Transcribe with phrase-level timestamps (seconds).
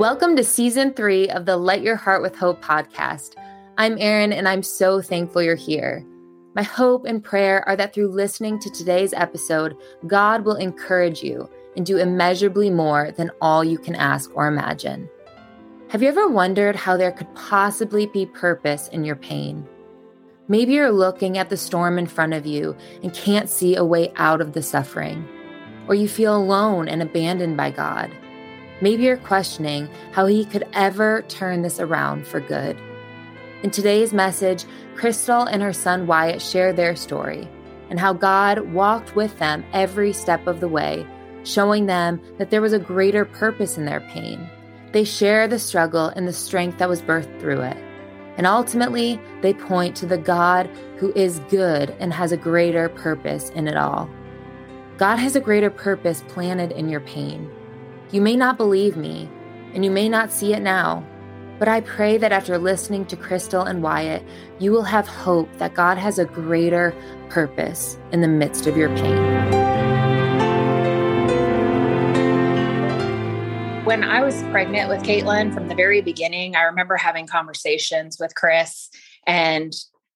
[0.00, 3.34] Welcome to season three of the Light Your Heart with Hope podcast.
[3.76, 6.06] I'm Erin, and I'm so thankful you're here.
[6.54, 9.76] My hope and prayer are that through listening to today's episode,
[10.06, 15.06] God will encourage you and do immeasurably more than all you can ask or imagine.
[15.90, 19.68] Have you ever wondered how there could possibly be purpose in your pain?
[20.48, 24.14] Maybe you're looking at the storm in front of you and can't see a way
[24.16, 25.28] out of the suffering,
[25.88, 28.10] or you feel alone and abandoned by God.
[28.80, 32.78] Maybe you're questioning how He could ever turn this around for good.
[33.62, 37.48] In today's message, Crystal and her son Wyatt share their story
[37.90, 41.04] and how God walked with them every step of the way,
[41.42, 44.48] showing them that there was a greater purpose in their pain.
[44.92, 47.76] They share the struggle and the strength that was birthed through it.
[48.36, 53.50] And ultimately, they point to the God who is good and has a greater purpose
[53.50, 54.08] in it all.
[54.96, 57.50] God has a greater purpose planted in your pain.
[58.12, 59.30] You may not believe me,
[59.72, 61.06] and you may not see it now,
[61.60, 64.24] but I pray that after listening to Crystal and Wyatt,
[64.58, 66.92] you will have hope that God has a greater
[67.28, 69.16] purpose in the midst of your pain.
[73.84, 78.34] When I was pregnant with Katelynn from the very beginning, I remember having conversations with
[78.34, 78.90] Chris
[79.24, 79.72] and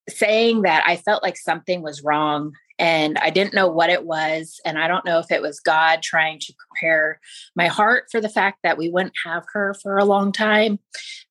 [0.08, 4.60] saying that I felt like something was wrong and I didn't know what it was.
[4.64, 7.20] And I don't know if it was God trying to prepare
[7.54, 10.78] my heart for the fact that we wouldn't have her for a long time.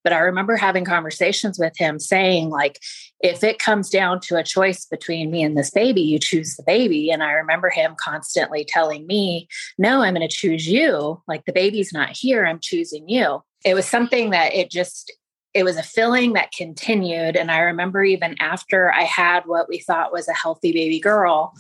[0.04, 2.80] But I remember having conversations with him saying, like,
[3.20, 6.64] if it comes down to a choice between me and this baby, you choose the
[6.64, 7.10] baby.
[7.10, 11.22] And I remember him constantly telling me, no, I'm going to choose you.
[11.28, 13.42] Like, the baby's not here, I'm choosing you.
[13.66, 15.12] It was something that it just,
[15.54, 17.36] it was a feeling that continued.
[17.36, 21.54] And I remember even after I had what we thought was a healthy baby girl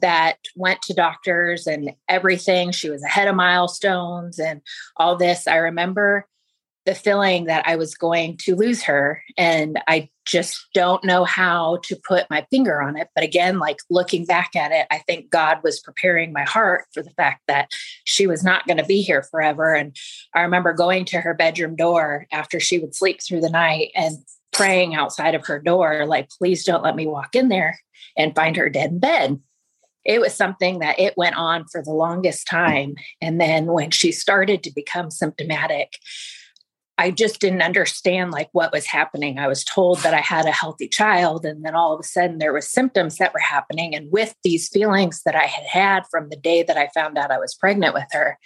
[0.00, 4.62] that went to doctors and everything, she was ahead of milestones and
[4.96, 5.46] all this.
[5.46, 6.26] I remember
[6.86, 9.22] the feeling that I was going to lose her.
[9.36, 13.08] And I just don't know how to put my finger on it.
[13.14, 17.02] But again, like looking back at it, I think God was preparing my heart for
[17.02, 17.70] the fact that
[18.04, 19.74] she was not going to be here forever.
[19.74, 19.96] And
[20.34, 24.16] I remember going to her bedroom door after she would sleep through the night and
[24.52, 27.78] praying outside of her door, like, please don't let me walk in there
[28.16, 29.40] and find her dead in bed
[30.04, 32.94] it was something that it went on for the longest time.
[33.20, 35.94] And then when she started to become symptomatic,
[36.96, 39.38] I just didn't understand like what was happening.
[39.38, 42.38] I was told that I had a healthy child and then all of a sudden
[42.38, 46.28] there was symptoms that were happening and with these feelings that I had had from
[46.28, 48.38] the day that I found out I was pregnant with her.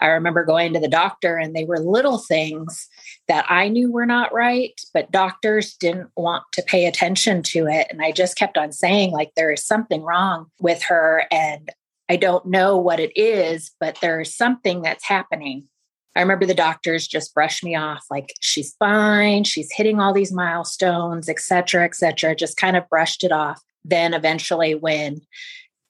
[0.00, 2.88] I remember going to the doctor and they were little things
[3.28, 7.86] that I knew were not right, but doctors didn't want to pay attention to it
[7.90, 11.70] and I just kept on saying like there is something wrong with her and
[12.08, 15.68] I don't know what it is, but there's something that's happening
[16.16, 20.32] I remember the doctors just brushed me off like she's fine, she's hitting all these
[20.32, 23.60] milestones, et cetera, et cetera, just kind of brushed it off.
[23.84, 25.20] Then eventually, when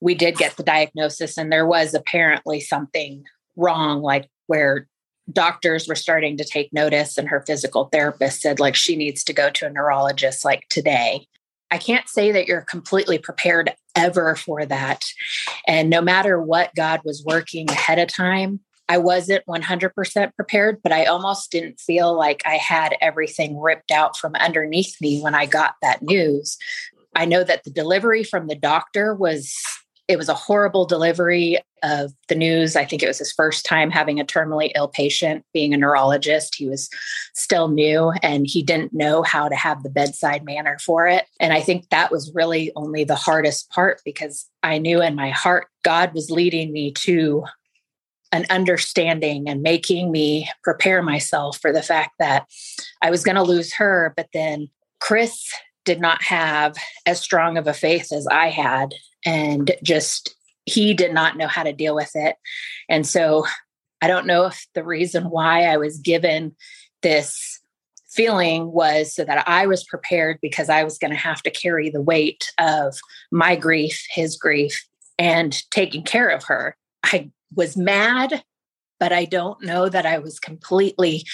[0.01, 3.25] we did get the diagnosis, and there was apparently something
[3.57, 4.89] wrong, like where
[5.33, 9.33] doctors were starting to take notice, and her physical therapist said, like, she needs to
[9.33, 11.27] go to a neurologist like today.
[11.71, 15.05] I can't say that you're completely prepared ever for that.
[15.67, 20.93] And no matter what God was working ahead of time, I wasn't 100% prepared, but
[20.93, 25.47] I almost didn't feel like I had everything ripped out from underneath me when I
[25.47, 26.59] got that news.
[27.17, 29.55] I know that the delivery from the doctor was
[30.07, 32.77] it was a horrible delivery of the news.
[32.77, 36.55] I think it was his first time having a terminally ill patient, being a neurologist.
[36.55, 36.91] He was
[37.35, 41.25] still new and he didn't know how to have the bedside manner for it.
[41.41, 45.31] And I think that was really only the hardest part because I knew in my
[45.31, 47.45] heart God was leading me to
[48.33, 52.47] an understanding and making me prepare myself for the fact that
[53.03, 54.13] I was going to lose her.
[54.17, 54.69] But then
[55.01, 55.53] Chris
[55.85, 56.77] did not have
[57.07, 58.95] as strong of a faith as I had.
[59.25, 62.37] And just, he did not know how to deal with it.
[62.89, 63.47] And so
[64.03, 66.55] I don't know if the reason why I was given
[67.03, 67.61] this
[68.09, 71.91] feeling was so that I was prepared because I was going to have to carry
[71.91, 72.97] the weight of
[73.31, 74.87] my grief, his grief,
[75.19, 76.77] and taking care of her.
[77.03, 78.43] I was mad,
[79.01, 81.25] but I don't know that I was completely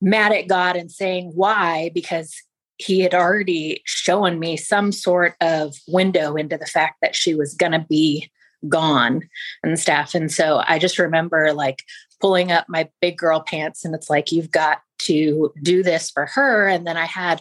[0.00, 2.34] mad at God and saying why, because
[2.78, 7.54] he had already shown me some sort of window into the fact that she was
[7.54, 8.30] going to be
[8.68, 9.22] gone
[9.62, 10.14] and stuff.
[10.14, 11.82] And so I just remember like
[12.20, 16.26] pulling up my big girl pants and it's like, you've got to do this for
[16.26, 16.68] her.
[16.68, 17.40] And then I had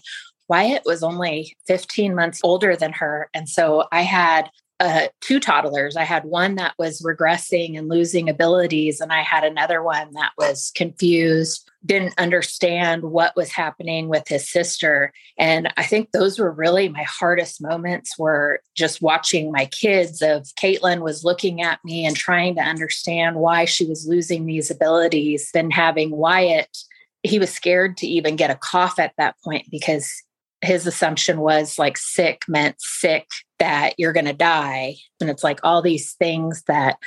[0.49, 3.29] Wyatt was only 15 months older than her.
[3.33, 5.97] And so I had uh, two toddlers.
[5.97, 10.31] I had one that was regressing and losing abilities, and I had another one that
[10.37, 15.11] was confused, didn't understand what was happening with his sister.
[15.37, 20.43] And I think those were really my hardest moments were just watching my kids of
[20.59, 25.49] Katelynn was looking at me and trying to understand why she was losing these abilities,
[25.53, 26.77] then having Wyatt
[27.23, 30.23] he was scared to even get a cough at that point because
[30.61, 33.27] his assumption was like sick meant sick
[33.59, 34.95] that you're going to die.
[35.21, 36.97] And it's like all these things that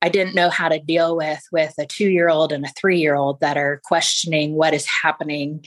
[0.00, 2.98] I didn't know how to deal with with a two year old and a three
[2.98, 5.64] year old that are questioning what is happening.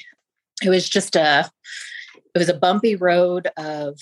[0.64, 1.50] It was just a,
[2.36, 4.00] it was a bumpy road of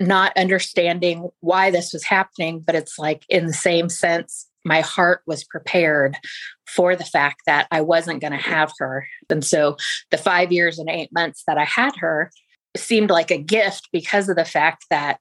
[0.00, 5.22] not understanding why this was happening, but it's like in the same sense, my heart
[5.26, 6.16] was prepared
[6.66, 9.06] for the fact that I wasn't going to have her.
[9.30, 9.76] And so
[10.10, 12.30] the five years and eight months that I had her
[12.76, 15.18] seemed like a gift because of the fact that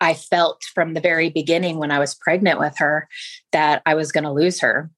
[0.00, 3.08] I felt from the very beginning when I was pregnant with her
[3.52, 4.90] that I was going to lose her.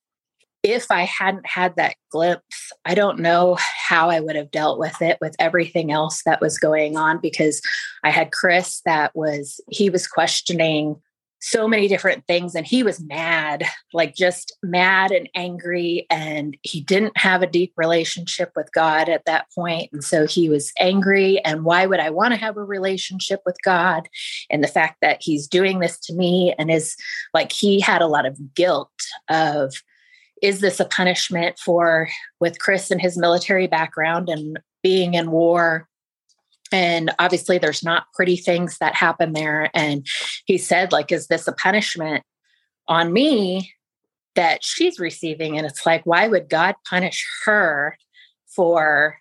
[0.62, 5.02] If I hadn't had that glimpse, I don't know how I would have dealt with
[5.02, 7.60] it with everything else that was going on because
[8.02, 10.96] I had Chris that was, he was questioning
[11.44, 16.80] so many different things and he was mad like just mad and angry and he
[16.80, 21.38] didn't have a deep relationship with god at that point and so he was angry
[21.44, 24.08] and why would i want to have a relationship with god?
[24.50, 26.96] And the fact that he's doing this to me and is
[27.32, 28.90] like he had a lot of guilt
[29.28, 29.74] of
[30.42, 32.08] is this a punishment for
[32.40, 35.88] with chris and his military background and being in war
[36.74, 39.70] and obviously there's not pretty things that happen there.
[39.74, 40.04] And
[40.44, 42.24] he said like is this a punishment
[42.88, 43.72] on me
[44.34, 45.56] that she's receiving?
[45.56, 47.96] And it's like why would god punish her
[48.48, 49.18] for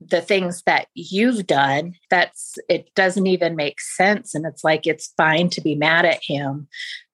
[0.00, 1.94] the things that you've done?
[2.08, 4.32] That's it doesn't even make sense.
[4.32, 6.68] And it's like it's fine to be mad at him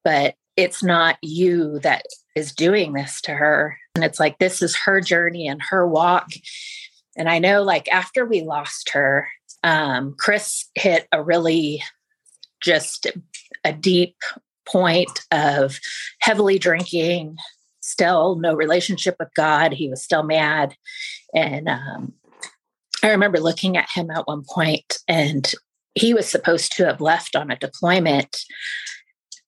[0.05, 3.79] but it's not you that is doing this to her.
[3.95, 6.29] And it's like this is her journey and her walk.
[7.17, 9.29] And i know like after we lost her
[9.65, 11.83] um, Chris hit a really
[12.63, 13.07] just
[13.65, 14.17] a deep
[14.67, 15.79] point of
[16.21, 17.37] heavily drinking,
[17.81, 19.73] still no relationship with God.
[19.73, 20.75] He was still mad.
[21.35, 22.13] And um,
[23.03, 25.51] I remember looking at him at one point, and
[25.95, 28.37] he was supposed to have left on a deployment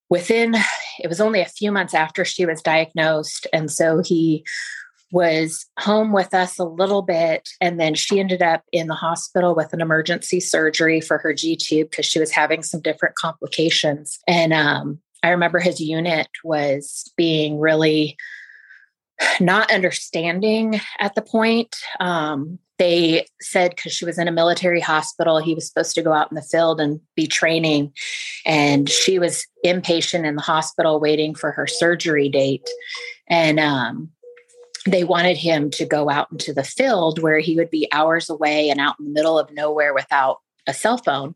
[0.09, 0.57] within,
[0.99, 3.47] it was only a few months after she was diagnosed.
[3.53, 4.45] And so he
[5.11, 7.49] was home with us a little bit.
[7.61, 11.57] And then she ended up in the hospital with an emergency surgery for her G
[11.57, 14.19] tube because she was having some different complications.
[14.27, 18.17] And um, I remember his unit was being really
[19.41, 21.77] not understanding at the point.
[21.99, 26.15] Um, they said because she was in a military hospital, he was supposed to go
[26.15, 27.93] out in the field and be training.
[28.47, 32.67] And she was inpatient in the hospital waiting for her surgery date.
[33.29, 34.11] And um,
[34.87, 38.71] they wanted him to go out into the field where he would be hours away
[38.71, 41.35] and out in the middle of nowhere without a cell phone.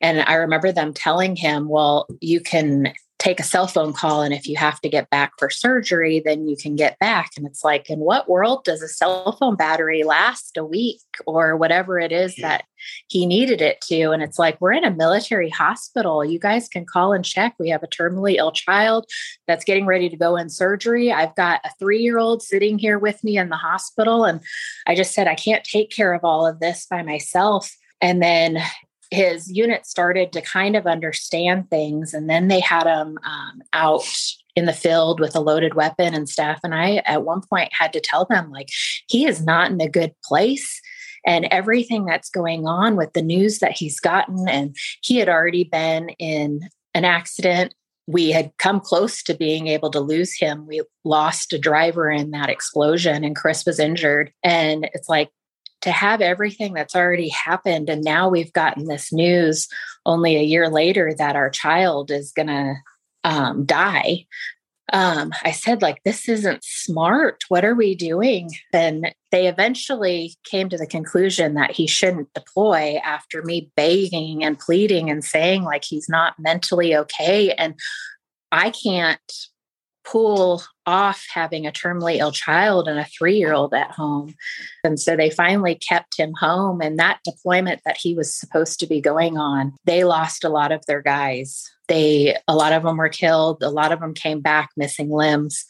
[0.00, 2.92] And I remember them telling him, well, you can
[3.24, 6.46] take a cell phone call and if you have to get back for surgery then
[6.46, 7.30] you can get back.
[7.38, 11.56] And it's like in what world does a cell phone battery last a week or
[11.56, 12.64] whatever it is that
[13.08, 14.10] he needed it to?
[14.10, 16.22] And it's like we're in a military hospital.
[16.22, 17.54] You guys can call and check.
[17.58, 19.06] We have a terminally ill child
[19.48, 21.10] that's getting ready to go in surgery.
[21.10, 24.40] I've got a 3 year old sitting here with me in the hospital and
[24.86, 27.74] i just said i can't take care of all of this by myself.
[28.02, 28.58] And then
[29.14, 34.04] his unit started to kind of understand things and then they had him um, out
[34.56, 36.60] in the field with a loaded weapon and stuff.
[36.62, 38.68] And i at one point had to tell them like
[39.08, 40.80] he is not in a good place
[41.26, 45.64] and everything that's going on with the news that he's gotten and he had already
[45.64, 46.60] been in
[46.94, 47.74] an accident.
[48.06, 50.66] We had come close to being able to lose him.
[50.66, 54.32] We lost a driver in that explosion and chris was injured.
[54.42, 55.30] And it's like
[55.84, 59.68] to have everything that's already happened and now we've gotten this news
[60.06, 62.74] only a year later that our child is going to
[63.24, 64.26] um, die.
[64.92, 67.44] Um, i said like this isn't smart.
[67.48, 68.50] What are we doing?
[68.72, 74.58] And they eventually came to the conclusion that he shouldn't deploy after me begging and
[74.58, 77.74] pleading and saying like he's not mentally okay and
[78.52, 79.32] i can't
[80.04, 84.34] pull off having a terminally ill child and a three year old at home.
[84.82, 86.80] And so they finally kept him home.
[86.80, 90.72] And that deployment that he was supposed to be going on, they lost a lot
[90.72, 91.70] of their guys.
[91.88, 93.62] They, a lot of them were killed.
[93.62, 95.64] A lot of them came back missing limbs.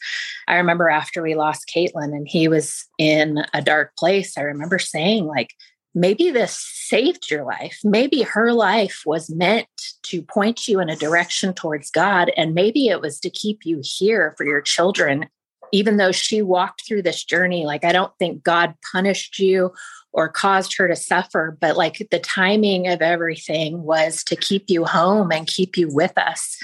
[0.47, 4.79] I remember after we lost Katelynn and he was in a dark place, I remember
[4.79, 5.49] saying, like,
[5.95, 7.79] maybe this saved your life.
[7.83, 9.67] Maybe her life was meant
[10.03, 12.31] to point you in a direction towards God.
[12.37, 15.27] And maybe it was to keep you here for your children.
[15.71, 19.71] Even though she walked through this journey, like I don't think God punished you
[20.13, 24.85] or caused her to suffer, but like the timing of everything was to keep you
[24.85, 26.55] home and keep you with us.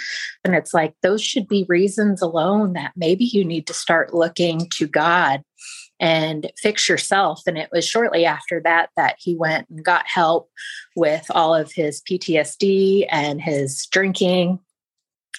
[0.46, 4.70] And it's like those should be reasons alone that maybe you need to start looking
[4.76, 5.42] to God
[6.02, 7.44] and fix yourself.
[7.46, 10.50] And it was shortly after that that he went and got help
[10.96, 14.60] with all of his PTSD and his drinking.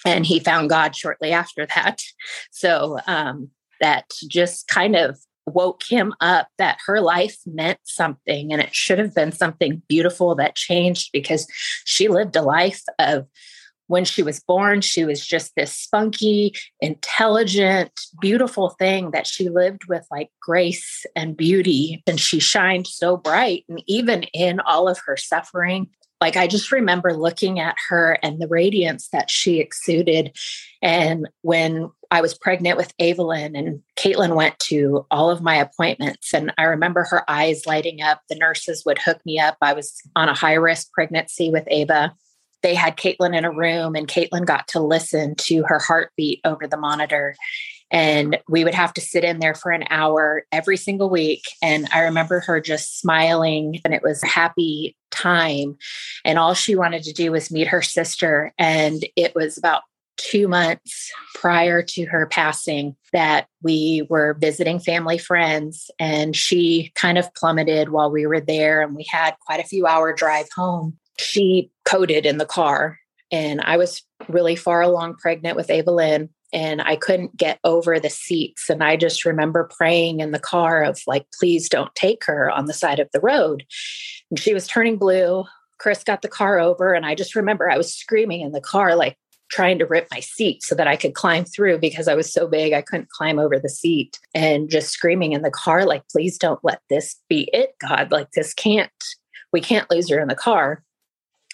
[0.05, 2.01] And he found God shortly after that.
[2.51, 3.49] So um,
[3.81, 8.99] that just kind of woke him up that her life meant something and it should
[8.99, 11.45] have been something beautiful that changed because
[11.83, 13.27] she lived a life of
[13.93, 19.85] when she was born, she was just this spunky, intelligent, beautiful thing that she lived
[19.87, 22.01] with like grace and beauty.
[22.07, 23.65] And she shined so bright.
[23.69, 28.41] And even in all of her suffering, like I just remember looking at her and
[28.41, 30.35] the radiance that she exuded.
[30.81, 36.33] And when I was pregnant with Evelyn and Katelynn went to all of my appointments,
[36.33, 38.21] and I remember her eyes lighting up.
[38.27, 39.57] The nurses would hook me up.
[39.61, 42.15] I was on a high risk pregnancy with Ava
[42.63, 46.65] they had Katelynn in a room and Katelynn got to listen to her heartbeat over
[46.65, 47.35] the monitor.
[47.91, 51.43] And we would have to sit in there for an hour every single week.
[51.61, 55.77] And I remember her just smiling, and it was a happy time.
[56.25, 58.51] And all she wanted to do was meet her sister.
[58.57, 59.83] And it was about
[60.17, 67.17] two months prior to her passing that we were visiting family friends and she kind
[67.17, 70.95] of plummeted while we were there and we had quite a few hour drive home
[71.17, 72.97] she coded in the car.
[73.31, 78.09] And I was really far along pregnant with Evelyn and I couldn't get over the
[78.09, 78.69] seats.
[78.69, 82.65] And I just remember praying in the car of like, please don't take her on
[82.65, 83.63] the side of the road.
[84.31, 85.45] And she was turning blue.
[85.79, 86.93] Chris got the car over.
[86.93, 89.17] And I just remember I was screaming in the car, like
[89.51, 92.47] trying to rip my seat so that I could climb through because I was so
[92.47, 96.39] big I couldn't climb over the seat and just screaming in the car, like, please
[96.39, 98.11] don't let this be it, God.
[98.11, 98.91] Like, this can't,
[99.51, 100.83] we can't lose her in the car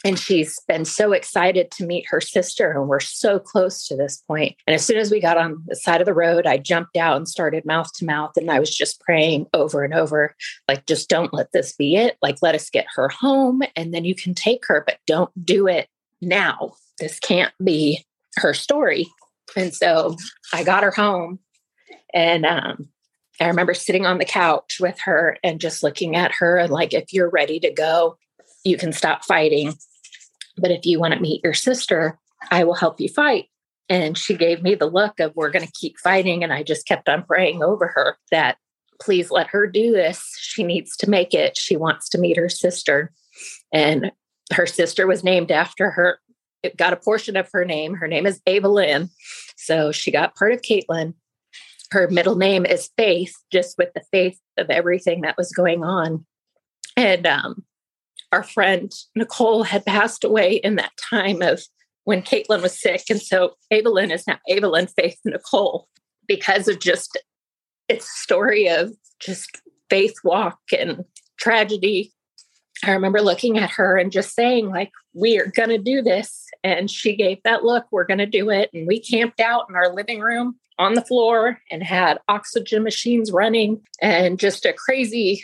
[0.06, 4.24] and she's been so excited to meet her sister and we're so close to this
[4.28, 4.56] point.
[4.66, 7.18] And as soon as we got on the side of the road i jumped out
[7.18, 10.36] and started mouth to mouth and i was just praying over and over
[10.68, 12.18] like just don't let this be it.
[12.22, 15.68] Like let us get her home and then you can take her but don't do
[15.68, 15.88] it
[16.22, 16.74] now.
[17.00, 18.06] This can't be
[18.38, 19.08] her story.
[19.56, 20.16] And so
[20.54, 21.40] i got her home
[22.14, 22.90] and um,
[23.40, 26.94] I remember sitting on the couch with her and just looking at her and like,
[26.94, 28.18] if you're ready to go,
[28.64, 29.74] you can stop fighting
[30.60, 32.18] but if you want to meet your sister,
[32.52, 33.46] I will help you fight.
[33.90, 36.44] And she gave me the look of, we're going to keep fighting.
[36.44, 38.58] And I just kept on praying over her that
[39.02, 40.38] please let her do this.
[40.40, 41.58] She needs to make it.
[41.58, 43.12] She wants to meet her sister.
[43.74, 44.12] And
[44.54, 46.20] her sister was named after her,
[46.62, 47.96] it got a portion of her name.
[47.96, 49.10] Her name is Evelyn.
[49.56, 51.14] So she got part of Katelynn.
[51.92, 56.26] Her middle name is Faith, just with the faith of everything that was going on.
[56.98, 57.64] And um,
[58.32, 61.62] our friend Nicole had passed away in that time of
[62.04, 63.04] when Katelynn was sick.
[63.10, 65.88] And so Evelyn is now Evelyn Faith Nicole
[66.28, 67.18] because of just
[67.88, 71.04] its story of just faith walk and
[71.38, 72.14] tragedy.
[72.86, 76.48] I remember looking at her and just saying, like, we are going to do this.
[76.64, 78.70] And she gave that look, we're going to do it.
[78.74, 83.32] And we camped out in our living room on the floor and had oxygen machines
[83.32, 85.44] running and just a crazy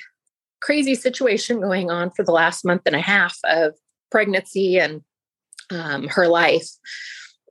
[0.61, 3.73] crazy situation going on for the last month and a half of
[4.11, 5.01] pregnancy and
[5.71, 6.69] um, her life.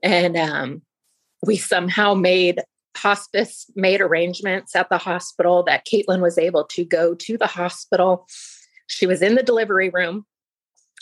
[0.03, 0.81] And um,
[1.45, 2.61] we somehow made
[2.95, 8.25] hospice made arrangements at the hospital that Katelynn was able to go to the hospital.
[8.87, 10.25] She was in the delivery room.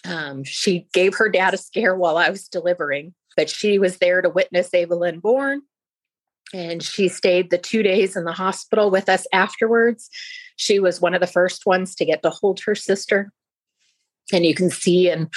[0.06, 4.22] Um, she gave her dad a scare while I was delivering, but she was there
[4.22, 5.62] to witness Evelyn born.
[6.54, 10.10] And she stayed the two days in the hospital with us afterwards.
[10.56, 13.32] She was one of the first ones to get to hold her sister.
[14.32, 15.30] And you can see in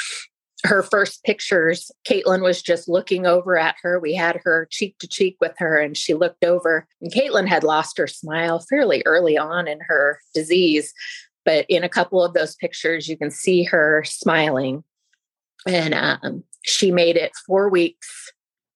[0.65, 3.99] her first pictures, Katelynn was just looking over at her.
[3.99, 6.87] We had her cheek to cheek with her, and she looked over.
[7.01, 10.93] And Katelynn had lost her smile fairly early on in her disease.
[11.45, 14.83] But in a couple of those pictures, you can see her smiling.
[15.67, 18.33] And um, she made it four weeks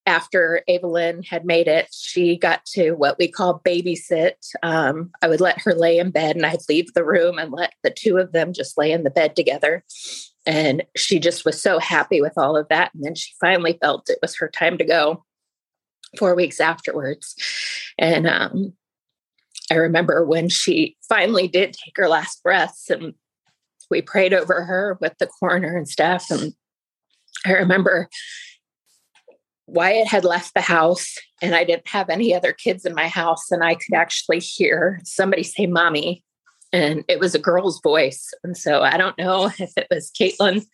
[0.07, 4.33] after Evelyn had made it, she got to what we call babysit.
[4.63, 7.75] Um, I would let her lay in bed and I'd leave the room and let
[7.83, 9.85] the two of them just lay in the bed together.
[10.47, 12.93] And she just was so happy with all of that.
[12.95, 15.25] And then she finally felt it was her time to go
[16.19, 17.35] four weeks afterwards.
[17.99, 18.73] And um,
[19.71, 23.15] I remember when she finally did take her last breaths and
[23.91, 26.31] we prayed over her with the coroner and stuff.
[26.31, 26.55] And
[27.47, 28.09] I remember
[29.71, 33.51] Wyatt had left the house and I didn't have any other kids in my house.
[33.51, 36.25] And I could actually hear somebody say, Mommy.
[36.73, 38.33] And it was a girl's voice.
[38.45, 40.67] And so I don't know if it was Katelynn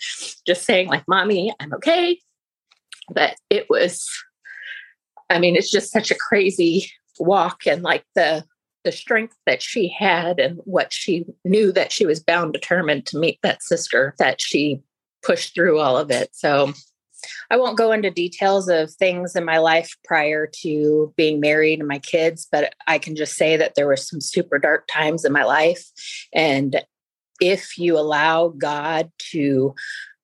[0.46, 2.18] just saying, like, Mommy, I'm okay.
[3.12, 4.08] But it was,
[5.30, 8.44] I mean, it's just such a crazy walk and like the
[8.84, 13.18] the strength that she had and what she knew that she was bound determined to
[13.18, 14.80] meet that sister that she
[15.24, 16.30] pushed through all of it.
[16.32, 16.72] So
[17.50, 21.88] I won't go into details of things in my life prior to being married and
[21.88, 25.32] my kids, but I can just say that there were some super dark times in
[25.32, 25.84] my life.
[26.32, 26.82] And
[27.40, 29.74] if you allow God to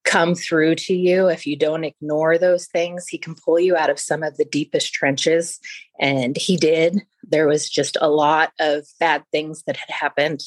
[0.05, 3.91] come through to you, if you don't ignore those things, He can pull you out
[3.91, 5.61] of some of the deepest trenches.
[6.01, 7.03] And He did.
[7.23, 10.43] There was just a lot of bad things that had happened.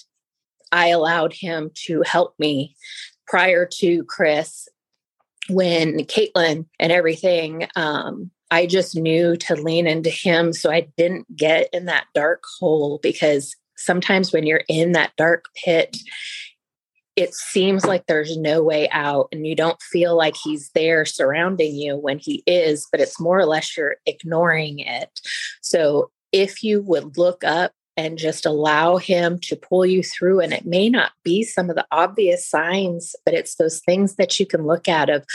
[0.71, 2.75] I allowed Him to help me
[3.27, 4.67] prior to Chris
[5.49, 11.35] when Katelynn and everything, um, I just knew to lean into him so I didn't
[11.35, 15.97] get in that dark hole because sometimes when you're in that dark pit,
[17.15, 21.75] it seems like there's no way out and you don't feel like he's there surrounding
[21.75, 25.09] you when he is, but it's more or less you're ignoring it.
[25.61, 30.41] So if you would look up and just allow him to pull you through.
[30.41, 34.39] And it may not be some of the obvious signs, but it's those things that
[34.39, 35.25] you can look at of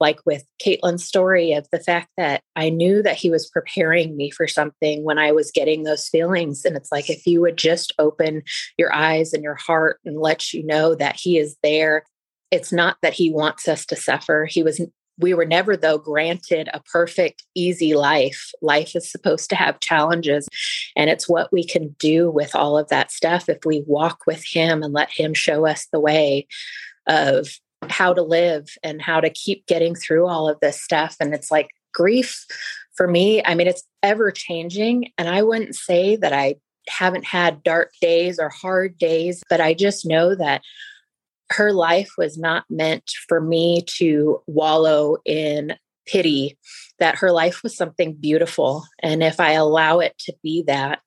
[0.00, 4.30] like with Katelynn's story of the fact that I knew that he was preparing me
[4.30, 6.64] for something when I was getting those feelings.
[6.64, 8.42] And it's like if you would just open
[8.76, 12.04] your eyes and your heart and let you know that he is there
[12.50, 14.44] it's not that he wants us to suffer.
[14.44, 14.80] He was
[15.20, 18.52] we were never, though, granted a perfect, easy life.
[18.62, 20.48] Life is supposed to have challenges.
[20.96, 24.44] And it's what we can do with all of that stuff if we walk with
[24.44, 26.46] Him and let Him show us the way
[27.06, 27.48] of
[27.88, 31.16] how to live and how to keep getting through all of this stuff.
[31.20, 32.46] And it's like grief
[33.00, 35.10] for me, I mean, it's ever changing.
[35.16, 36.56] And I wouldn't say that I
[36.88, 40.62] haven't had dark days or hard days, but I just know that
[41.50, 45.74] her life was not meant for me to wallow in
[46.06, 46.56] pity,
[46.98, 48.84] that her life was something beautiful.
[49.00, 51.00] And if I allow it to be that,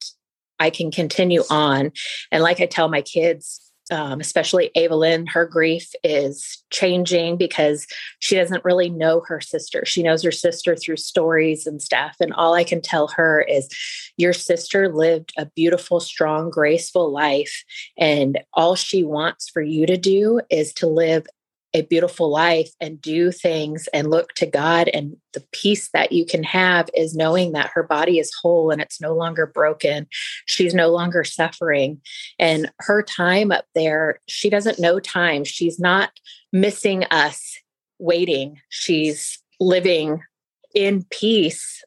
[0.59, 1.91] I can continue on.
[2.31, 7.85] And like I tell my kids, um, especially Evelyn, her grief is changing because
[8.19, 9.83] she doesn't really know her sister.
[9.85, 12.15] She knows her sister through stories and stuff.
[12.19, 13.69] And all I can tell her is,
[14.17, 17.63] Your sister lived a beautiful, strong, graceful life.
[17.97, 21.25] And all she wants for you to do is to live
[21.73, 24.87] a beautiful life and do things and look to God.
[24.89, 28.81] And the peace that you can have is knowing that her body is whole and
[28.81, 30.07] it's no longer broken.
[30.45, 31.99] She's no longer suffering.
[32.37, 35.43] And her time up there, she doesn't know time.
[35.43, 36.11] She's not
[36.51, 37.57] missing us
[37.99, 40.21] waiting, she's living
[40.75, 41.83] in peace.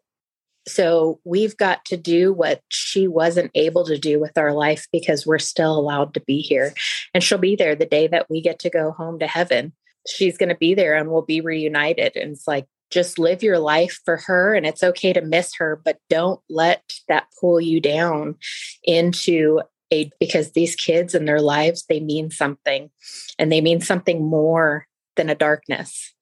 [0.69, 5.27] So we've got to do what she wasn't able to do with our life because
[5.27, 6.75] we're still allowed to be here.
[7.15, 9.73] And she'll be there the day that we get to go home to heaven.
[10.09, 12.17] She's going to be there and we'll be reunited.
[12.17, 14.55] And it's like, just live your life for her.
[14.55, 18.37] And it's okay to miss her, but don't let that pull you down
[18.85, 19.61] into
[19.93, 22.91] a, because these kids and their lives, they mean something
[23.39, 26.15] and they mean something more than a darkness.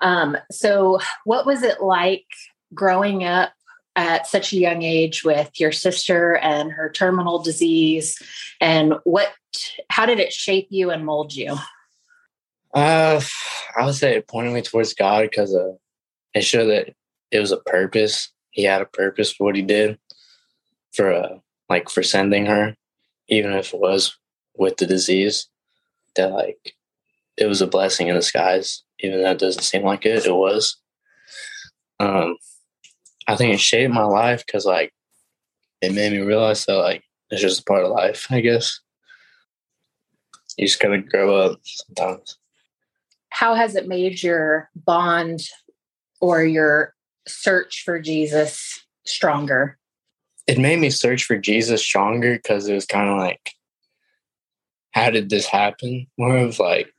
[0.00, 2.24] Um, so, what was it like
[2.74, 3.52] growing up
[3.96, 8.20] at such a young age with your sister and her terminal disease
[8.60, 9.32] and what
[9.88, 11.56] how did it shape you and mold you?
[12.72, 13.20] Uh
[13.76, 15.72] i would say it pointed me towards god because uh,
[16.34, 16.94] it showed that
[17.30, 18.30] it was a purpose.
[18.50, 19.98] He had a purpose for what he did
[20.92, 22.76] for uh like for sending her
[23.28, 24.16] even if it was
[24.56, 25.48] with the disease
[26.16, 26.74] that like
[27.36, 30.76] it was a blessing in disguise even though it doesn't seem like it it was.
[31.98, 32.36] Um
[33.30, 34.92] I think it shaped my life because like
[35.80, 38.80] it made me realize that like it's just a part of life, I guess.
[40.56, 42.38] You just gotta grow up sometimes.
[43.28, 45.42] How has it made your bond
[46.20, 46.92] or your
[47.28, 49.78] search for Jesus stronger?
[50.48, 53.52] It made me search for Jesus stronger because it was kind of like,
[54.90, 56.08] how did this happen?
[56.18, 56.92] More of like,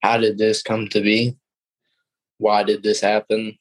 [0.00, 1.36] how did this come to be?
[2.38, 3.58] Why did this happen?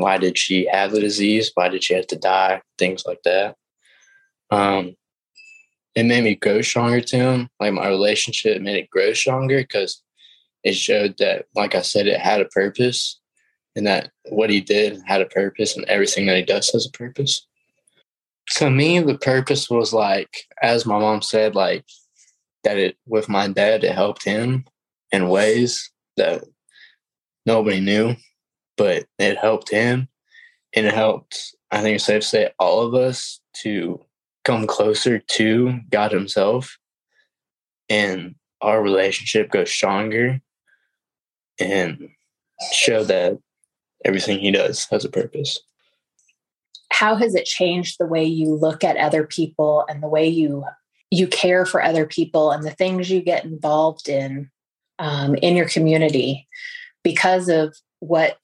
[0.00, 1.50] Why did she have the disease?
[1.54, 2.62] Why did she have to die?
[2.78, 3.56] Things like that.
[4.50, 4.96] Um,
[5.94, 7.48] it made me grow stronger to him.
[7.58, 10.02] Like my relationship made it grow stronger because
[10.62, 13.20] it showed that, like I said, it had a purpose
[13.76, 16.90] and that what he did had a purpose and everything that he does has a
[16.90, 17.46] purpose.
[18.56, 20.30] To me, the purpose was like,
[20.62, 21.84] as my mom said, like
[22.64, 24.64] that it with my dad it helped him
[25.12, 26.44] in ways that
[27.44, 28.16] nobody knew,
[28.76, 30.08] but it helped him
[30.74, 34.00] and it helped I think it's safe to say all of us to
[34.44, 36.78] come closer to God Himself
[37.88, 40.40] and our relationship goes stronger
[41.58, 42.08] and
[42.72, 43.38] show that
[44.04, 45.58] everything He does has a purpose.
[46.92, 50.64] How has it changed the way you look at other people and the way you
[51.10, 54.50] you care for other people and the things you get involved in
[54.98, 56.48] um, in your community
[57.02, 58.38] because of what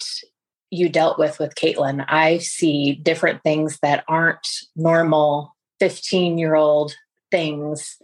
[0.71, 2.05] you dealt with with Katelynn?
[2.09, 6.95] I see different things that aren't normal 15 year old
[7.31, 7.97] things.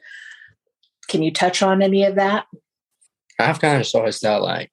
[1.09, 2.47] Can you touch on any of that?
[3.39, 4.71] I've kind of always thought like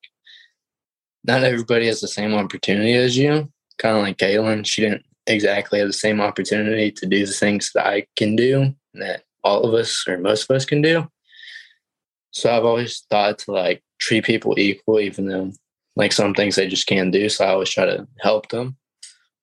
[1.24, 3.52] not everybody has the same opportunity as you.
[3.78, 7.72] Kind of like Katelynn, she didn't exactly have the same opportunity to do the things
[7.74, 11.08] that I can do that all of us or most of us can do.
[12.32, 15.52] So I've always thought to like treat people equal, even though
[15.96, 17.30] like some things they just can't do.
[17.30, 18.78] So I always try to help them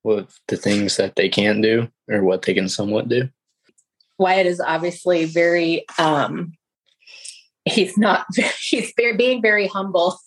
[0.04, 3.28] with the things that they can't do or what they can somewhat do.
[4.18, 6.52] Wyatt is obviously very um
[7.64, 8.26] he's not
[8.60, 10.18] he's being very humble.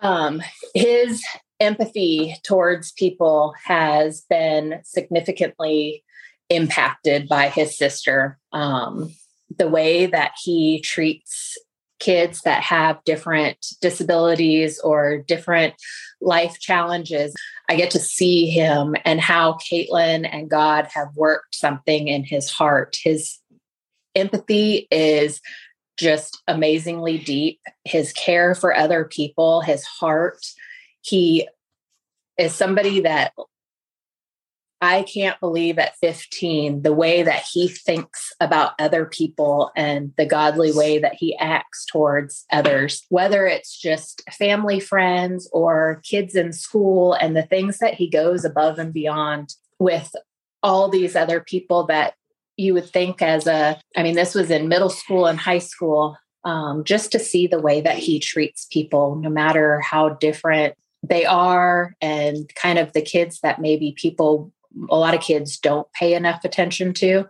[0.00, 0.42] Um
[0.74, 1.22] his
[1.60, 6.04] empathy towards people has been significantly
[6.50, 8.38] impacted by his sister.
[8.52, 9.14] Um
[9.56, 11.56] the way that he treats
[12.00, 15.74] kids that have different disabilities or different
[16.20, 17.34] life challenges.
[17.68, 22.50] I get to see him and how Katelynn and God have worked something in his
[22.50, 22.96] heart.
[23.02, 23.38] His
[24.14, 25.40] empathy is
[25.96, 27.60] just amazingly deep.
[27.84, 30.44] His care for other people, his heart.
[31.02, 31.48] He
[32.36, 33.32] is somebody that
[34.84, 40.26] I can't believe at 15 the way that he thinks about other people and the
[40.26, 46.52] godly way that he acts towards others, whether it's just family, friends, or kids in
[46.52, 50.14] school, and the things that he goes above and beyond with
[50.62, 52.12] all these other people that
[52.58, 56.18] you would think as a, I mean, this was in middle school and high school,
[56.44, 61.24] um, just to see the way that he treats people, no matter how different they
[61.24, 64.52] are and kind of the kids that maybe people
[64.90, 67.26] a lot of kids don't pay enough attention to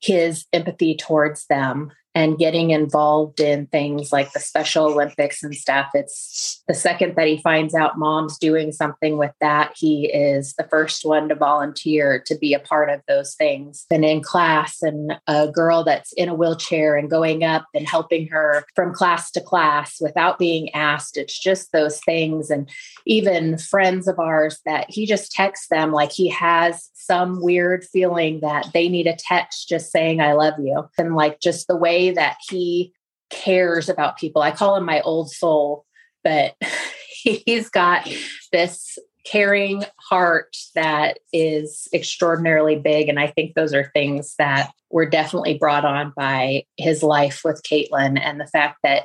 [0.00, 5.90] his empathy towards them and getting involved in things like the Special Olympics and stuff.
[5.94, 10.68] It's the second that he finds out mom's doing something with that, he is the
[10.70, 13.86] first one to volunteer to be a part of those things.
[13.90, 18.28] And in class, and a girl that's in a wheelchair and going up and helping
[18.28, 21.16] her from class to class without being asked.
[21.16, 22.50] It's just those things.
[22.50, 22.68] And
[23.06, 28.40] even friends of ours that he just texts them like he has some weird feeling
[28.40, 30.88] that they need a text just saying, I love you.
[30.96, 32.92] And like just the way that he
[33.30, 34.42] cares about people.
[34.42, 35.84] I call him my old soul,
[36.22, 36.54] but
[37.22, 38.08] he's got
[38.52, 43.08] this caring heart that is extraordinarily big.
[43.08, 47.62] And I think those are things that were definitely brought on by his life with
[47.62, 49.04] Katelynn and the fact that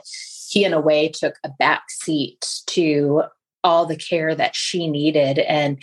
[0.50, 3.24] he, in a way, took a back seat to
[3.64, 5.82] all the care that she needed and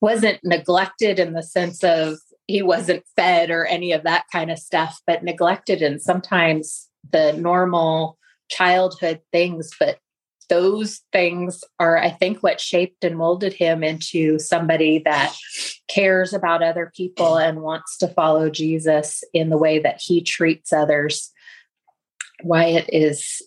[0.00, 4.58] wasn't neglected in the sense of he wasn't fed or any of that kind of
[4.58, 9.70] stuff, but neglected and sometimes the normal childhood things.
[9.78, 9.98] But
[10.48, 15.34] those things are, I think, what shaped and molded him into somebody that
[15.88, 20.72] cares about other people and wants to follow Jesus in the way that he treats
[20.72, 21.32] others.
[22.44, 23.42] Wyatt is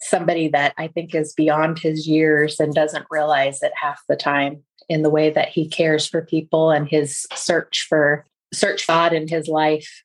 [0.00, 4.64] somebody that I think is beyond his years and doesn't realize it half the time
[4.88, 9.28] in the way that he cares for people and his search for search God in
[9.28, 10.02] his life.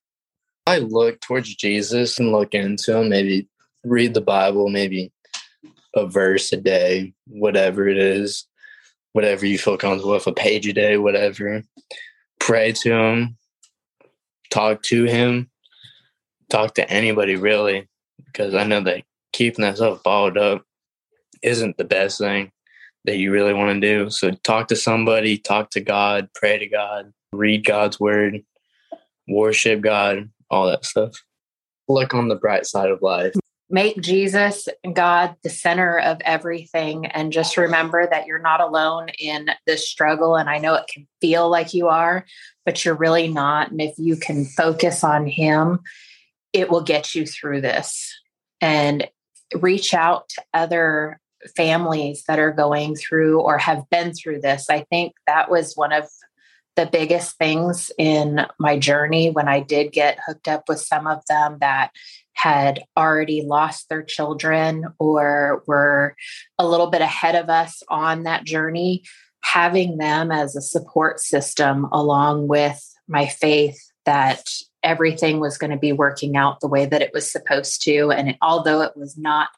[0.65, 3.47] I look towards Jesus and look into him, maybe
[3.83, 5.11] read the Bible, maybe
[5.95, 8.45] a verse a day, whatever it is,
[9.13, 11.63] whatever you feel comfortable with, a page a day, whatever.
[12.39, 13.37] Pray to him,
[14.51, 15.49] talk to him,
[16.49, 17.87] talk to anybody really,
[18.25, 20.63] because I know that keeping that stuff balled up
[21.41, 22.51] isn't the best thing
[23.05, 24.09] that you really want to do.
[24.09, 28.43] So talk to somebody, talk to God, pray to God, read God's word,
[29.27, 31.23] worship God, all that stuff.
[31.87, 33.33] Look on the bright side of life.
[33.69, 37.05] Make Jesus and God the center of everything.
[37.05, 40.35] And just remember that you're not alone in this struggle.
[40.37, 42.25] And I know it can feel like you are,
[42.65, 43.71] but you're really not.
[43.71, 45.79] And if you can focus on Him,
[46.53, 48.13] it will get you through this.
[48.61, 49.07] And
[49.53, 51.19] reach out to other
[51.55, 54.69] families that are going through or have been through this.
[54.69, 56.05] I think that was one of
[56.77, 61.23] the biggest things in my journey when I did get hooked up with some of
[61.27, 61.91] them that
[62.33, 66.15] had already lost their children or were
[66.59, 69.03] a little bit ahead of us on that journey,
[69.41, 74.47] having them as a support system along with my faith that
[74.83, 78.11] everything was going to be working out the way that it was supposed to.
[78.11, 79.49] And it, although it was not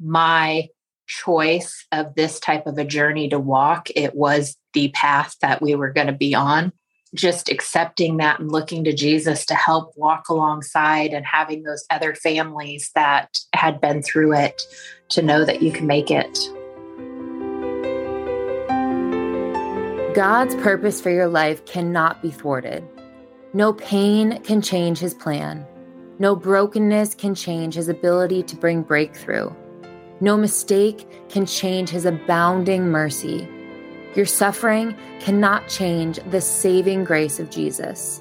[0.00, 0.68] my
[1.08, 5.74] choice of this type of a journey to walk, it was the path that we
[5.74, 6.72] were going to be on
[7.14, 12.14] just accepting that and looking to Jesus to help walk alongside and having those other
[12.14, 14.62] families that had been through it
[15.08, 16.38] to know that you can make it.
[20.14, 22.84] God's purpose for your life cannot be thwarted.
[23.54, 25.66] No pain can change his plan.
[26.20, 29.50] No brokenness can change his ability to bring breakthrough.
[30.20, 33.48] No mistake can change his abounding mercy.
[34.14, 38.20] Your suffering cannot change the saving grace of Jesus.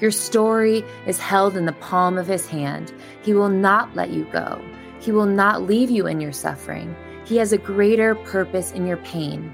[0.00, 2.92] Your story is held in the palm of his hand.
[3.22, 4.60] He will not let you go.
[5.00, 6.94] He will not leave you in your suffering.
[7.24, 9.52] He has a greater purpose in your pain.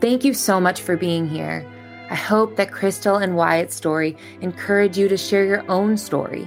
[0.00, 1.66] Thank you so much for being here.
[2.10, 6.46] I hope that Crystal and Wyatt's story encourage you to share your own story.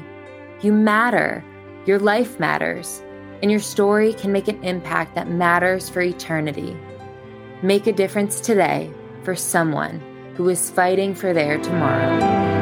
[0.62, 1.44] You matter.
[1.88, 3.02] Your life matters.
[3.42, 6.78] And your story can make an impact that matters for eternity.
[7.64, 8.92] Make a difference today
[9.24, 10.00] for someone
[10.36, 12.57] who is fighting for their tomorrow.